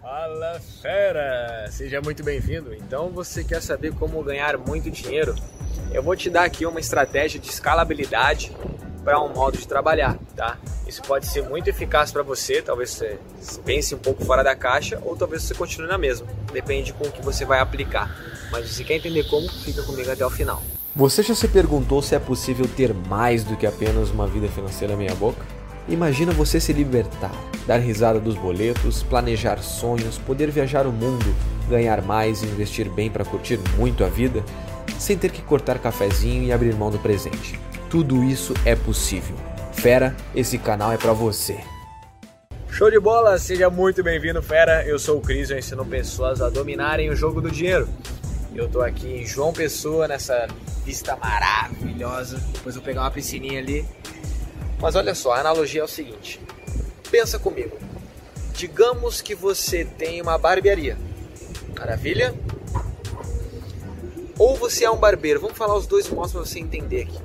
[0.00, 1.68] Fala fera!
[1.70, 2.72] Seja muito bem-vindo.
[2.74, 5.34] Então você quer saber como ganhar muito dinheiro?
[5.92, 8.56] Eu vou te dar aqui uma estratégia de escalabilidade
[9.04, 10.56] para um modo de trabalhar, tá?
[10.86, 13.18] Isso pode ser muito eficaz para você, talvez você
[13.64, 16.26] pense um pouco fora da caixa ou talvez você continue na mesma.
[16.50, 18.10] Depende com o que você vai aplicar.
[18.50, 20.62] Mas se quer entender como, fica comigo até o final.
[20.96, 24.96] Você já se perguntou se é possível ter mais do que apenas uma vida financeira
[24.96, 25.59] meia boca?
[25.88, 27.32] Imagina você se libertar,
[27.66, 31.34] dar risada dos boletos, planejar sonhos, poder viajar o mundo,
[31.68, 34.44] ganhar mais e investir bem para curtir muito a vida,
[34.98, 37.58] sem ter que cortar cafezinho e abrir mão do presente.
[37.88, 39.34] Tudo isso é possível.
[39.72, 41.58] Fera, esse canal é para você.
[42.68, 44.84] Show de bola, seja muito bem-vindo, fera.
[44.86, 47.88] Eu sou o Cris, eu ensino pessoas a dominarem o jogo do dinheiro.
[48.54, 50.46] Eu tô aqui em João Pessoa, nessa
[50.84, 52.38] vista maravilhosa.
[52.52, 53.84] Depois vou pegar uma piscininha ali
[54.80, 56.40] mas olha só, a analogia é o seguinte:
[57.10, 57.76] pensa comigo.
[58.54, 60.98] Digamos que você tem uma barbearia.
[61.78, 62.34] Maravilha?
[64.38, 65.40] Ou você é um barbeiro.
[65.40, 67.18] Vamos falar os dois modos para você entender aqui.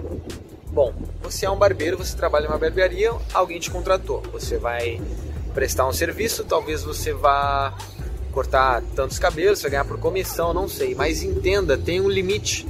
[0.67, 4.21] Bom, você é um barbeiro, você trabalha em uma barbearia, alguém te contratou.
[4.33, 5.01] Você vai
[5.53, 7.73] prestar um serviço, talvez você vá
[8.33, 10.93] cortar tantos cabelos, você vai ganhar por comissão, não sei.
[10.93, 12.67] Mas entenda, tem um limite,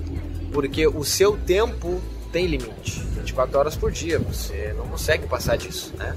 [0.53, 1.99] porque o seu tempo
[2.31, 3.03] tem limite.
[3.25, 6.15] 24 horas por dia, você não consegue passar disso, né?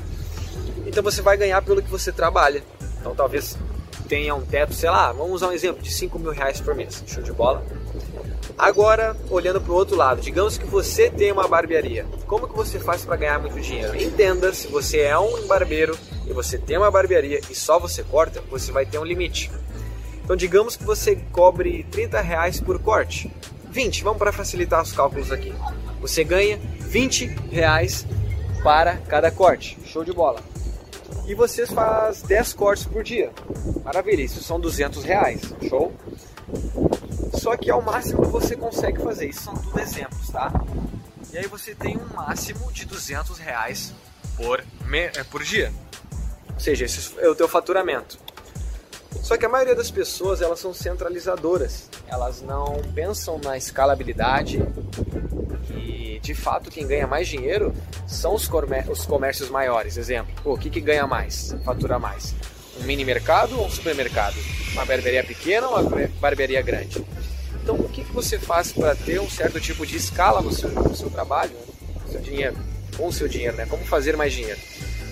[0.86, 2.62] Então você vai ganhar pelo que você trabalha.
[3.00, 3.56] Então talvez
[4.08, 7.02] tenha um teto, sei lá, vamos usar um exemplo de 5 mil reais por mês,
[7.06, 7.64] show de bola.
[8.56, 12.04] Agora, olhando para o outro lado, digamos que você tem uma barbearia.
[12.26, 13.96] Como que você faz para ganhar muito dinheiro?
[14.00, 18.42] Entenda, se você é um barbeiro e você tem uma barbearia e só você corta,
[18.50, 19.50] você vai ter um limite.
[20.24, 23.30] Então, digamos que você cobre 30 reais por corte.
[23.70, 25.54] 20, vamos para facilitar os cálculos aqui.
[26.00, 26.58] Você ganha
[26.88, 28.06] 20 reais
[28.62, 29.78] para cada corte.
[29.84, 30.40] Show de bola.
[31.26, 33.30] E você faz 10 cortes por dia.
[33.84, 35.42] Maravilha, isso são 200 reais.
[35.68, 35.92] Show?
[37.34, 39.28] Só que é o máximo que você consegue fazer.
[39.28, 40.50] Isso são tudo exemplos, tá?
[41.30, 43.92] E aí você tem um máximo de 200 reais
[44.34, 45.00] por, me...
[45.00, 45.70] Eh, por dia.
[46.54, 48.18] Ou seja, esse é o teu faturamento.
[49.22, 51.90] Só que a maioria das pessoas elas são centralizadoras.
[52.06, 54.62] Elas não pensam na escalabilidade
[56.28, 57.72] de fato quem ganha mais dinheiro
[58.06, 58.50] são os,
[58.90, 59.96] os comércios maiores.
[59.96, 62.34] Exemplo, o que, que ganha mais, fatura mais?
[62.78, 64.36] Um mini mercado ou um supermercado?
[64.72, 67.02] Uma barbearia pequena ou uma barbearia grande?
[67.62, 70.68] Então, o que, que você faz para ter um certo tipo de escala no seu,
[70.68, 71.60] no seu trabalho, né?
[72.04, 72.56] no seu dinheiro,
[72.94, 73.64] com o seu dinheiro, né?
[73.64, 74.60] Como fazer mais dinheiro?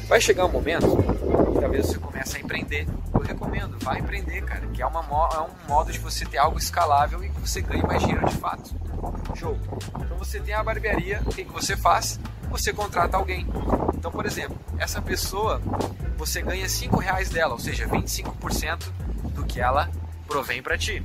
[0.07, 2.87] Vai chegar um momento que talvez você comece a empreender.
[3.13, 6.59] Eu recomendo, vai empreender, cara, que é, uma, é um modo de você ter algo
[6.59, 8.75] escalável e que você ganhe mais dinheiro de fato.
[9.35, 9.59] Show.
[10.01, 12.19] Então você tem a barbearia, o que, que você faz?
[12.51, 13.47] Você contrata alguém.
[13.95, 15.61] Então, por exemplo, essa pessoa,
[16.17, 18.85] você ganha 5 reais dela, ou seja, 25%
[19.35, 19.91] do que ela
[20.27, 21.05] provém para ti.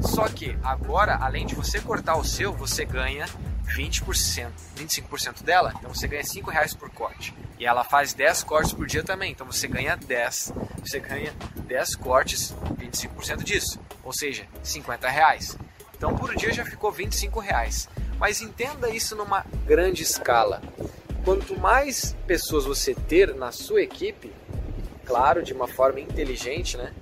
[0.00, 3.26] Só que agora, além de você cortar o seu, você ganha
[3.66, 5.72] 20%, 25% dela.
[5.78, 7.34] Então você ganha 5 reais por corte.
[7.58, 9.32] E ela faz 10 cortes por dia também.
[9.32, 10.52] Então você ganha 10.
[10.80, 11.32] Você ganha
[11.66, 13.80] 10 cortes, 25% disso.
[14.02, 15.56] Ou seja, 50 reais.
[16.02, 17.88] Então por dia já ficou 25 reais.
[18.18, 20.60] Mas entenda isso numa grande escala.
[21.24, 24.32] Quanto mais pessoas você ter na sua equipe,
[25.06, 26.92] claro, de uma forma inteligente, né?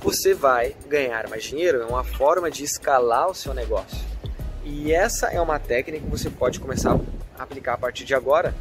[0.00, 1.82] Você vai ganhar mais dinheiro.
[1.82, 3.98] É uma forma de escalar o seu negócio.
[4.64, 6.96] E essa é uma técnica que você pode começar
[7.36, 8.54] a aplicar a partir de agora.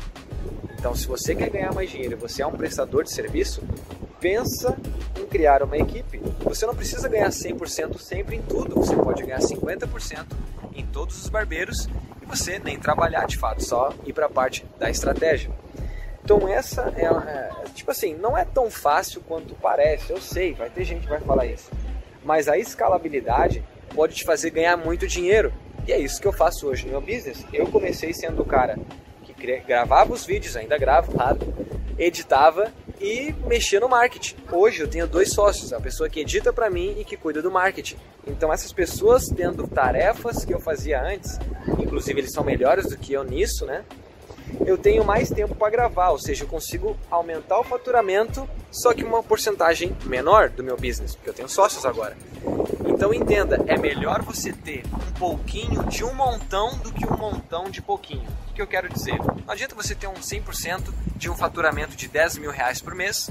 [0.73, 3.61] Então, se você quer ganhar mais dinheiro você é um prestador de serviço,
[4.19, 4.75] pensa
[5.27, 6.19] criar uma equipe.
[6.41, 10.25] Você não precisa ganhar 100% sempre em tudo, você pode ganhar 50%
[10.73, 11.87] em todos os barbeiros
[12.21, 15.51] e você nem trabalhar de fato, só ir para a parte da estratégia.
[16.23, 20.69] Então essa é, é, tipo assim, não é tão fácil quanto parece, eu sei, vai
[20.69, 21.69] ter gente que vai falar isso.
[22.23, 23.63] Mas a escalabilidade
[23.95, 25.53] pode te fazer ganhar muito dinheiro.
[25.87, 27.45] E é isso que eu faço hoje no meu business.
[27.53, 28.77] Eu comecei sendo o cara
[29.23, 31.39] que gravava os vídeos, ainda gravo, claro,
[31.97, 34.35] editava e mexer no marketing.
[34.51, 37.51] Hoje eu tenho dois sócios, a pessoa que edita para mim e que cuida do
[37.51, 37.97] marketing.
[38.25, 41.39] Então essas pessoas tendo tarefas que eu fazia antes,
[41.79, 43.83] inclusive eles são melhores do que eu nisso, né?
[44.65, 49.03] Eu tenho mais tempo para gravar, ou seja, eu consigo aumentar o faturamento, só que
[49.03, 52.15] uma porcentagem menor do meu business, porque eu tenho sócios agora.
[52.87, 57.69] Então entenda, é melhor você ter um pouquinho de um montão do que um montão
[57.69, 58.27] de pouquinho.
[58.49, 59.17] O que eu quero dizer?
[59.19, 63.29] Não adianta você ter um 100% de um faturamento de 10 mil reais por mês,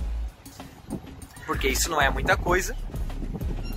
[1.47, 2.77] porque isso não é muita coisa.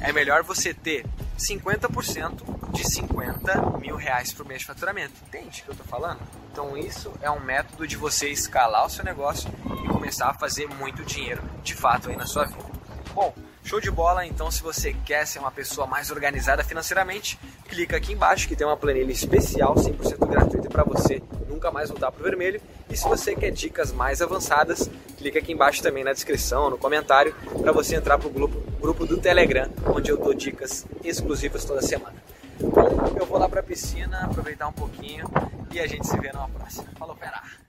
[0.02, 1.06] É melhor você ter
[1.38, 5.14] 50% de 50 mil reais por mês de faturamento.
[5.28, 6.20] Entende o que eu estou falando?
[6.52, 9.50] Então isso é um método de você escalar o seu negócio
[9.84, 12.66] e começar a fazer muito dinheiro de fato aí na sua vida.
[13.14, 13.34] Bom,
[13.70, 18.14] Show de bola, então se você quer ser uma pessoa mais organizada financeiramente, clica aqui
[18.14, 22.60] embaixo que tem uma planilha especial 100% gratuita para você nunca mais voltar pro vermelho.
[22.90, 24.90] E se você quer dicas mais avançadas,
[25.20, 27.32] clica aqui embaixo também na descrição, no comentário,
[27.62, 32.16] para você entrar pro grupo, grupo do Telegram, onde eu dou dicas exclusivas toda semana.
[32.60, 35.28] Bom, eu vou lá pra piscina, aproveitar um pouquinho
[35.72, 36.88] e a gente se vê numa próxima.
[36.98, 37.69] Falou, pera!